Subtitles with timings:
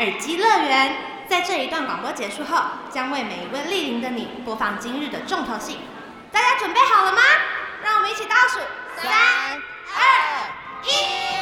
[0.00, 0.96] 耳机乐园。
[1.28, 2.56] 在这一段广播结束后，
[2.90, 5.78] 将为每一位莅临的你播放今日的重头戏。
[6.32, 7.20] 大家准备好了吗？
[7.84, 8.58] 让我们一起倒数：
[8.96, 9.12] 三、
[9.94, 10.50] 二、
[10.84, 11.39] 一。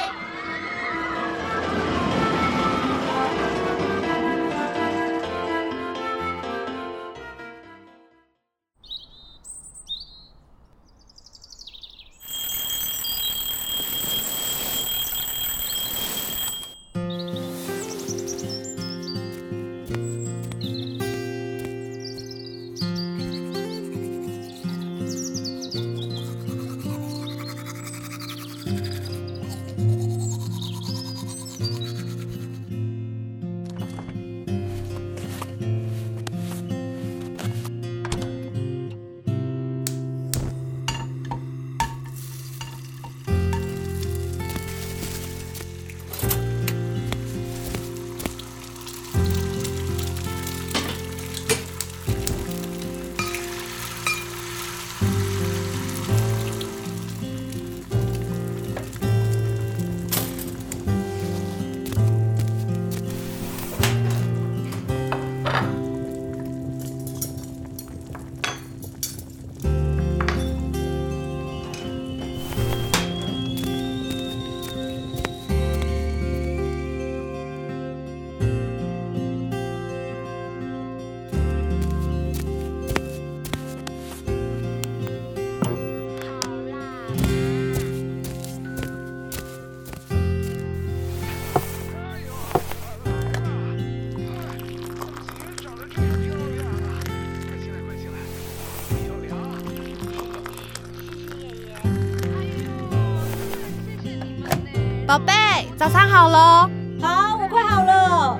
[105.09, 105.33] 宝贝，
[105.75, 106.69] 早餐好喽！
[107.01, 108.39] 好，我快好了。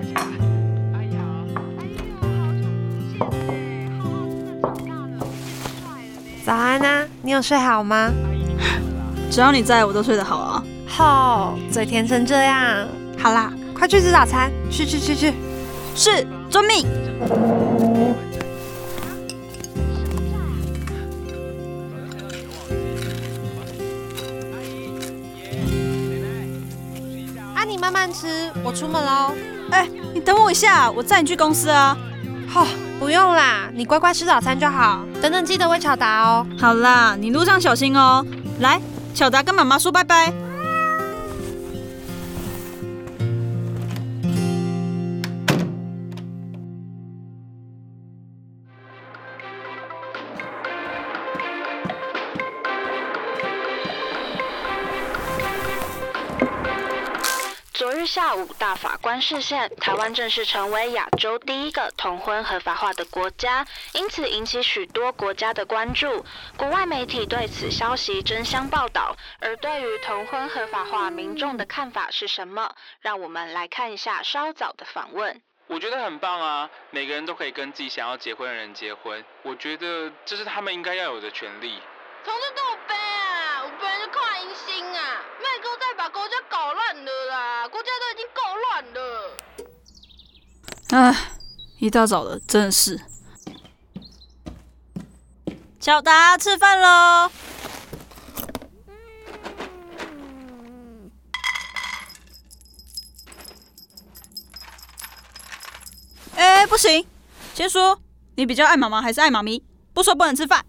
[6.45, 8.11] 早安啊，你有睡好吗？
[9.31, 10.63] 只要你在我都睡得好啊。
[10.87, 12.87] 吼、嘴甜成这样。
[13.19, 15.33] 好啦，快去吃早餐，去去去去。
[15.95, 16.87] 是，遵命。
[27.79, 29.33] 你慢慢吃，我出门喽。
[29.71, 31.97] 哎、你等我一下，我载你去公司啊。
[32.53, 32.67] 吼、
[32.99, 35.05] 不用啦，你乖乖吃早餐就好。
[35.23, 36.45] 等等记得喂巧达哦。
[36.59, 38.27] 好啦，你路上小心哦。
[38.59, 38.81] 来，
[39.15, 40.33] 巧达跟妈妈说拜拜。
[57.79, 66.27] 昨日下午，大法官视线，台湾正式成为亚洲第一个同婚合法化的国家，因此引起许多国家的关注。
[66.57, 72.75] 国外媒体对此消息争相报道，而对于同婚合法化，民众的看法是什么？
[73.01, 75.41] 让我们来看一下稍早的访问。
[75.69, 76.69] 我觉得很棒啊！
[76.91, 81.81] 每个人都可以跟自己想要结婚的人结婚，我觉得这是他们应该要有的权利。
[82.25, 83.63] 同志都有悲啊！
[83.63, 89.37] 我本来就看阴心啊，麦哥再把国家搞乱了啦，国家都已经够乱了。
[91.13, 91.15] 唉，
[91.79, 92.99] 一大早的，真的是。
[95.79, 97.31] 巧达，吃饭喽。
[106.37, 107.07] 哎、不行，
[107.53, 108.01] 先说，
[108.37, 109.63] 你比较爱妈妈还是爱妈咪？
[109.93, 110.65] 不说不能吃饭。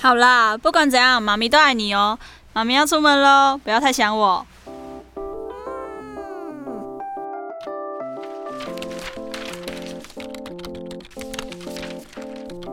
[0.00, 2.18] 好啦，不管怎样，妈咪都爱你哦。
[2.58, 4.44] 妈咪要出门喽，不要太想我。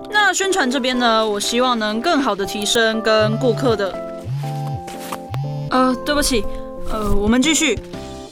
[0.09, 3.93] 那宣传这边呢，我希望能更好的提升跟顾客的。
[5.69, 6.43] 呃，对不起，
[6.91, 7.77] 呃，我们继续。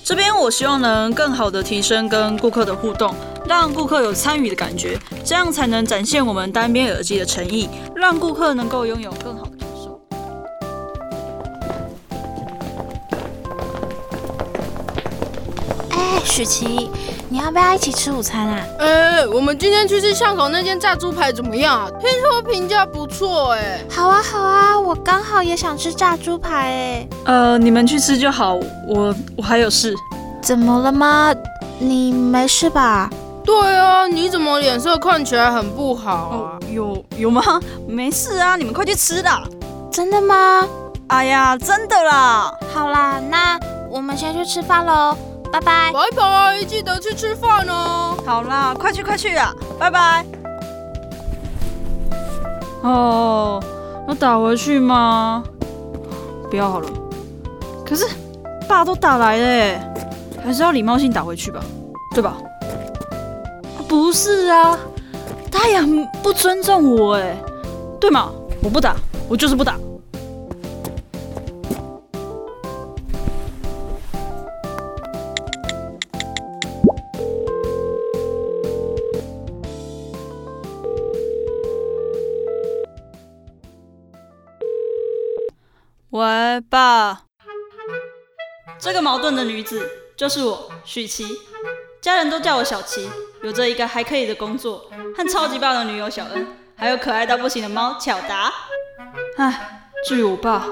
[0.03, 3.13] 这边我希望能更好的提升跟顾客的互动，
[3.45, 9.45] 让顾客有参与的感觉，这样才能展现我们单边耳机的诚意，让顾客能够拥有更好
[16.33, 16.89] 许琪，
[17.29, 18.59] 你要不要一起吃午餐啊？
[18.79, 21.87] 哎、我们今天去吃巷口那间炸猪排怎么样啊？
[22.01, 27.07] 听说评价不错哎、好啊，好啊，我刚好也想吃炸猪排哎。
[27.25, 28.55] 呃，你们去吃就好，
[28.87, 29.93] 我我还有事。
[30.41, 31.31] 怎么了吗？
[31.77, 33.07] 你没事吧？
[33.45, 37.61] 对啊，你怎么脸色看起来很不好啊哦？，有有吗？
[37.87, 39.43] 没事啊，你们快去吃啦。
[39.91, 40.67] 真的吗？
[41.09, 42.51] 哎呀，真的啦。
[42.73, 45.15] 好啦，那我们先去吃饭喽，
[45.53, 45.91] 拜拜。
[45.93, 48.17] 拜拜，记得去吃饭哦。
[48.25, 50.25] 好啦，快去快去啊，拜拜。
[52.81, 53.63] 哦，
[54.07, 55.43] 要打回去吗？
[56.49, 56.89] 不要好了。
[57.85, 58.03] 可是
[58.67, 59.93] 爸都打来了耶，
[60.43, 61.63] 还是要礼貌性打回去吧，
[62.15, 62.35] 对吧？
[63.87, 64.75] 不是啊，
[65.51, 67.37] 他也很不尊重我哎，
[68.01, 68.31] 对吗？
[68.63, 68.95] 我不打，
[69.29, 69.77] 我就是不打。
[86.61, 87.23] 爸。
[88.79, 91.25] 这个矛盾的女子就是我，许琪。
[92.01, 93.09] 家人都叫我小琪，
[93.41, 96.45] 有着一个还可以的工作，和超级棒的女友小恩，
[96.75, 98.51] 还有可爱到不行的猫巧达。
[99.37, 100.67] 唉，至于我爸，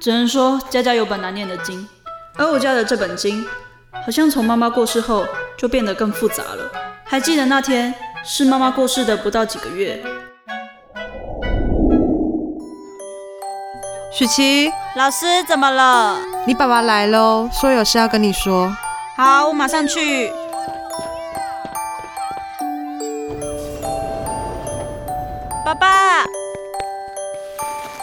[0.00, 1.86] 只能说家家有本难念的经。
[2.36, 3.46] 而我家的这本经，
[4.04, 5.26] 好像从妈妈过世后
[5.58, 6.72] 就变得更复杂了。
[7.04, 10.02] 还记得那天是妈妈过世的不到几个月。
[14.22, 16.16] 许琪，老师怎么了？
[16.46, 18.72] 你爸爸来喽，说有事要跟你说。
[19.16, 20.32] 好，我马上去。
[25.64, 26.20] 爸爸，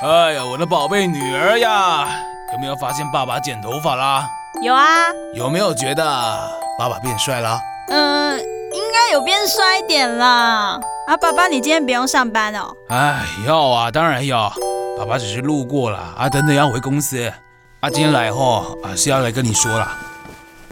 [0.01, 2.09] 哎呀，我的宝贝女儿呀，
[2.51, 4.27] 有没有发现爸爸剪头发啦？
[4.61, 4.85] 有啊。
[5.35, 6.03] 有没有觉得
[6.77, 7.57] 爸爸变帅了？
[7.87, 8.37] 嗯，
[8.73, 10.77] 应该有变帅一点啦。
[11.07, 12.75] 啊，爸爸，你今天不用上班哦？
[12.89, 14.51] 哎，要啊，当然要。
[14.99, 17.17] 爸爸只是路过了啊，等等要回公司。
[17.79, 19.87] 啊，今天来后啊是要来跟你说了，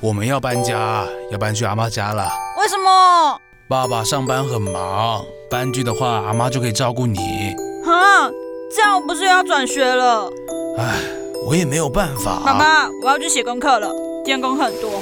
[0.02, 2.30] 我们要搬家，要搬去阿妈家了。
[2.60, 3.40] 为什么？
[3.70, 7.56] 爸爸上班很忙，搬去的话阿妈就可以照顾你。
[7.86, 8.30] 啊，
[8.76, 10.30] 这样我不是要转学了？
[10.78, 10.98] 哎，
[11.46, 12.42] 我也没有办法。
[12.44, 13.90] 爸爸，我要去写功课了，
[14.26, 15.02] 今天功课很多。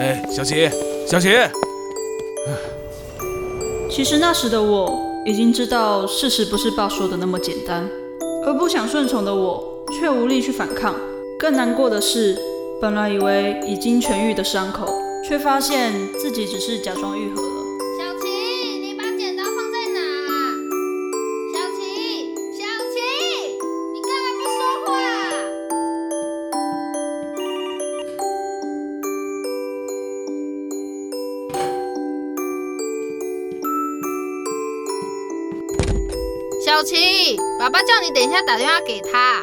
[0.00, 0.70] 哎，小琪，
[1.06, 1.28] 小琪。
[3.90, 7.86] 其实那时的我已经知道，事实不是爸说的那么简单。
[8.46, 9.64] 而不想顺从的我，
[9.98, 10.94] 却无力去反抗。
[11.38, 12.38] 更难过的是，
[12.80, 14.86] 本来以为已经痊愈的伤口，
[15.26, 17.42] 却发现自己只是假装愈合
[36.74, 39.36] 小琪，爸爸叫你等一下打电话给他。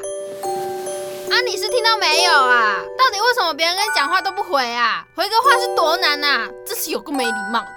[1.33, 2.75] 啊，你是听到没有啊？
[2.97, 5.07] 到底为什么别人跟你讲话都不回啊？
[5.15, 6.49] 回个话是多难呐！
[6.65, 7.67] 真是有个没礼貌的。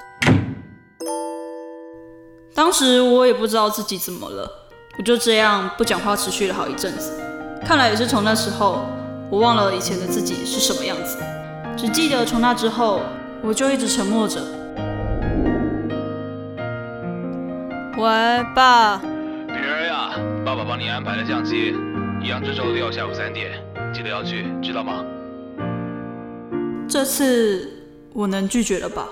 [2.53, 4.51] 当时我也不知道自己怎么了，
[4.99, 7.13] 我就这样不讲话，持续了好一阵子。
[7.65, 8.85] 看来也是从那时候，
[9.31, 11.17] 我忘了以前的自己是什么样子，
[11.77, 13.03] 只记得从那之后，
[13.41, 14.41] 我就一直沉默着。
[17.97, 19.01] 喂，爸。
[19.65, 20.11] 女儿呀，
[20.45, 21.75] 爸爸帮你安排了相机，
[22.23, 23.51] 一样这周六下午三点，
[23.95, 25.03] 记得要去，知道吗？
[26.87, 27.67] 这次
[28.13, 29.09] 我能拒绝了吧？